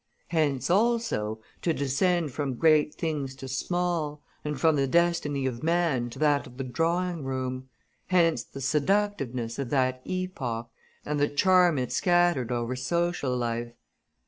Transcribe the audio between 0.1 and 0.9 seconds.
Hence